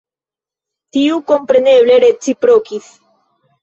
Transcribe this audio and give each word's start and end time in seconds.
Tiu 0.97 1.21
kompreneble 1.33 2.01
reciprokis.” 2.09 2.95